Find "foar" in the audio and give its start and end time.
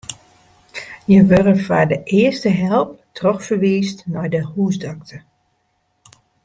1.65-1.87